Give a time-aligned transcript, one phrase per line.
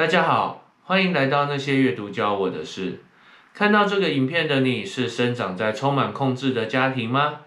[0.00, 3.02] 大家好，欢迎来到那些阅读教我的事。
[3.52, 7.40] 看到这个影片的你是生长在充满控制的家庭吗？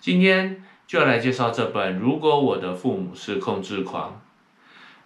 [0.00, 4.10] 今天就来介绍这本《如果我的父母是控制狂》。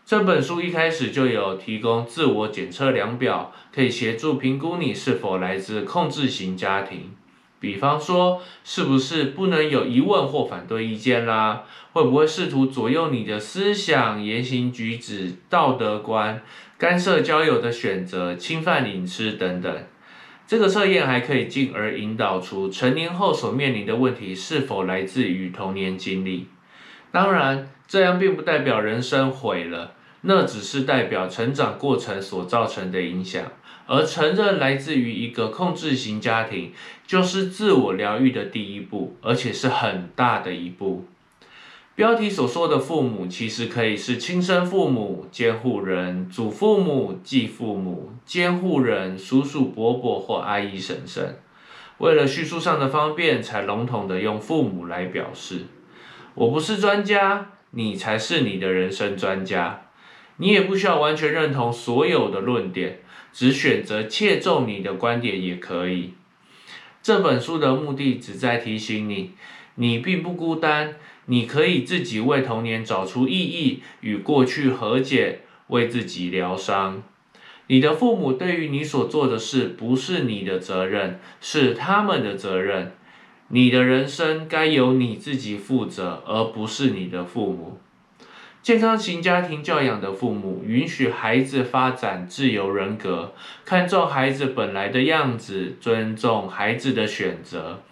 [0.07, 7.15] 这本书一开始就有提供自我检测量表，可以协助评估你是否来自控制型家庭。
[7.63, 11.63] 比方说，是不是不能有疑问或反对意见啦？
[11.93, 16.43] 会不会试图左右你的思想、言行举止、道德观、
[16.77, 19.73] 干涉交友的选择、侵犯隐私等等？
[20.49, 26.49] 这个测验还可以进而引导出成年后所面临的问题是否来自于童年经历。
[27.13, 29.93] 当然，这样并不代表人生毁了，
[30.23, 33.45] 那只是代表成长过程所造成的影响。
[33.87, 36.73] 而承认来自于一个控制型家庭，
[37.07, 41.05] 就是自我疗愈的第一步，而且是很大的一步。
[41.95, 51.37] 标题所说的父母，其实可以是亲生父母、监护人、祖父母、继父母、监护人、叔叔伯伯或阿姨婶婶。
[51.99, 55.67] 为了叙述上的方便，才笼统的用父母来表示。
[56.35, 59.83] 我不是专家，你才是你的人生专家。
[60.39, 63.01] 你也不需要完全认同所有的论点。
[63.33, 66.15] 只选择切中你的观点也可以。
[67.03, 69.33] 这本书的目的只在提醒你，
[69.77, 70.95] 你并不孤单，
[71.27, 77.03] 你可以自己为童年找出意义，与过去和解，为自己疗伤。
[77.69, 82.93] 你的父母对于你所做的事不是你的责任，是他们的责任。
[83.49, 87.79] 你的人生该由你自己负责，而不是你的父母。
[88.63, 97.83] 健康型家庭教养的父母允许孩子发展自由人格，看重孩子本来的样子，尊重孩子的选择，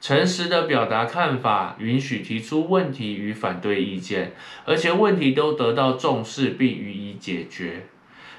[0.00, 4.32] 诚实的表达看法，允许提出问题与反对意见，
[4.64, 7.84] 而且问题都得到重视并予以解决。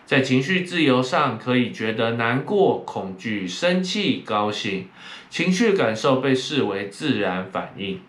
[0.03, 4.87] 在情绪自由上，可以觉得难过、恐惧、生气、高兴，
[5.29, 7.99] 情绪感受被视为自然反应。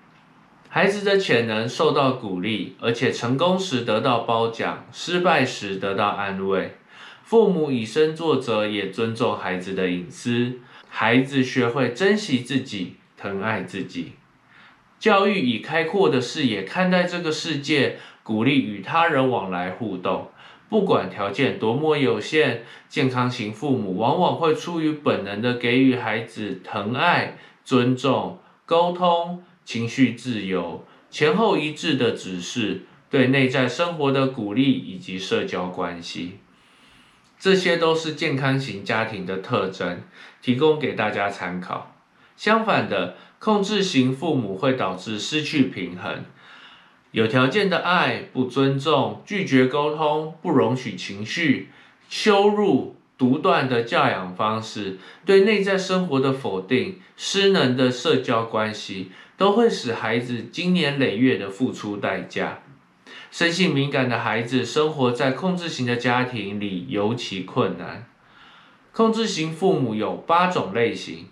[0.71, 6.77] 孩子的潜能受到鼓励，而且成功时得到褒奖，失败时得到安慰。
[7.25, 10.61] 父母以身作则，也尊重孩子的隐私。
[10.91, 14.12] 孩子学会珍惜自己，疼爱自己。
[14.99, 20.31] 教育以开阔的视野看待这个世界，鼓励与他人往来互动。
[20.69, 29.43] 不管条件多么有限，健康型父母往往会出于本能的给予孩子疼爱、尊重、沟通。
[29.69, 36.39] 情绪自由、前后一致的指示、对内在生活的鼓励以及社交关系，
[37.39, 40.01] 这些都是健康型家庭的特征，
[40.41, 41.95] 提供给大家参考。
[42.34, 46.25] 相反的，控制型父母会导致失去平衡，
[47.11, 51.69] 有条件的爱不尊重、拒绝沟通、不容许情绪、
[52.09, 52.95] 羞辱。
[53.19, 54.97] 独断的教养方式，
[55.27, 62.59] 对内在生活的否定，失能的社交关系，都会使孩子经年累月的付出代价。
[63.31, 68.06] 生性敏感的孩子生活在控制型的家庭里尤其困难。
[68.93, 71.27] 控制型父母有八种类型：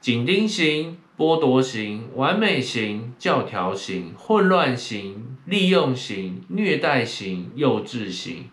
[0.00, 8.48] 紧盯型、剥夺型、完美型、教条型、混乱型、利用型、虐待型、幼稚型。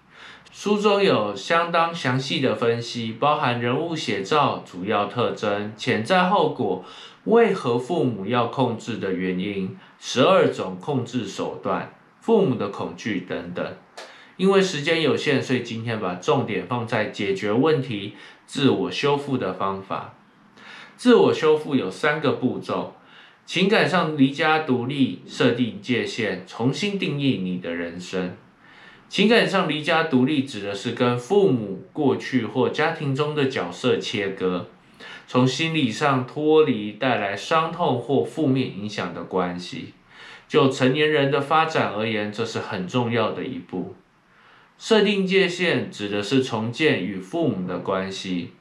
[0.51, 6.83] 书中有相当详细的分析，包含人物写照、主要特征、潜在后果、
[7.25, 13.65] 为何父母要控制的原因、十二种控制手段、父母的恐惧等等。
[14.37, 18.15] 因为时间有限，所以今天把重点放在解决问题、
[18.45, 20.15] 自我修复的方法。
[20.95, 22.95] 自我修复有三个步骤：
[23.45, 28.35] 情感上离家独立、设定界限、重新定义你的人生。
[29.09, 34.67] 情感上离家独立，指的是跟父母过去或家庭中的角色切割，
[35.25, 39.93] 从心理上脱离带来伤痛或负面影响的关系。
[40.49, 43.95] 就成年人的发展而言，这是很重要的一步。
[44.77, 48.51] 设定界限，指的是重建与父母的关系。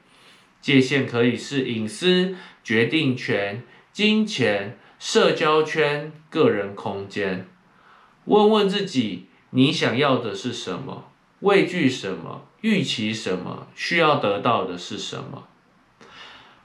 [0.61, 3.61] 界限可以是隐私、决定权、
[3.91, 7.45] 金钱、社交圈、个人空间。
[8.25, 9.26] 问问自己。
[9.51, 11.05] 你想要的是什么？
[11.39, 12.45] 畏惧什么？
[12.61, 13.67] 预期什么？
[13.75, 15.47] 需要得到的是什么？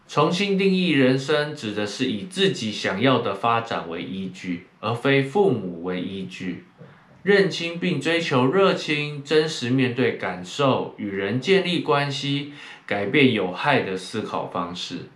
[0.08, 6.64] 重新定义人生，指的是以自己想要的发展为依据，而非父母为依据。
[7.22, 12.52] 认清并追求热情，真实面对感受，与人建立关系，
[12.84, 15.08] 改变有害的思考方式，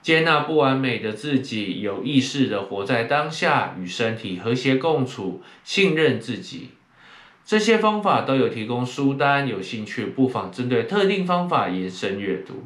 [0.00, 6.70] 接纳不完美的自己，有意识的活在当下，与身体和谐共处，信任自己。
[7.44, 12.64] 这些方法都有提供书单，有兴趣不妨针对特定方法延伸阅读。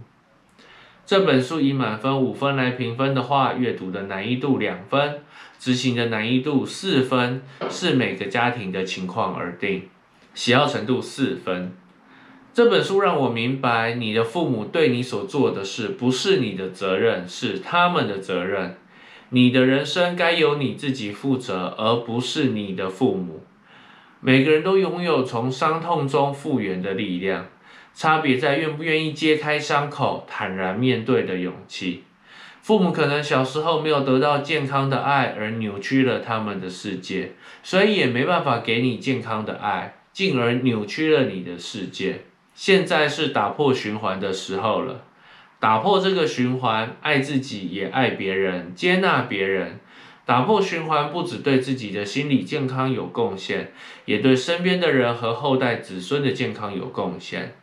[1.07, 5.21] 这本书以满分五分来评分的话，阅读的难易度两分，
[5.59, 9.89] 执行的难易度四分，是每个家庭的情况而定，
[10.35, 11.73] 喜好程度四分。
[12.53, 18.77] 这本书让我明白，你的父母对你所做的事不是你的责任，是他们的责任。
[19.31, 23.45] 你的人生该由你自己负责，而不是你的父母。
[24.21, 27.47] 每个人都拥有从伤痛中复原的力量。
[27.95, 32.05] 差别在愿不愿意揭开伤口、坦然面对的勇气。
[32.61, 37.33] 父母可能小时候没有得到健康的爱，而扭曲了他们的世界，
[37.63, 42.25] 所以也没办法给你健康的爱，进而扭曲了你的世界。
[42.53, 45.05] 现在是打破循环的时候了，
[45.59, 49.81] 打破这个循环，爱自己也爱别人，接纳别人。
[50.27, 53.73] 打破循环不只对自己的心理健康有贡献，
[54.07, 57.55] 也对身边的人和后代子孙的健康有贡献。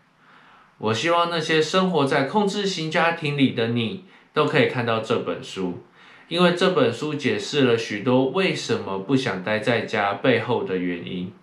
[0.78, 5.84] 我希望那些生活在控制型家庭里的你，都可以看到这本书，
[6.30, 11.34] 因为这本书解释了许多为什么不想待在家背后的原因，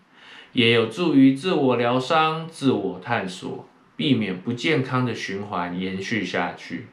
[0.54, 6.86] 也有助于自我疗伤、自我探索，避免不健康的循环延续下去。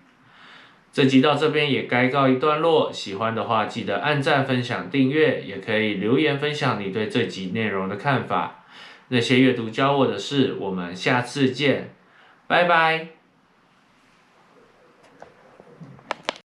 [0.91, 8.63] 这集到这边也该告一段落，喜欢的话记得按赞、分享、订阅，也可以留言分享你对这集内容的看法。
[9.09, 11.93] 那些阅读教我的事，我们下次见。
[12.47, 13.16] 拜拜。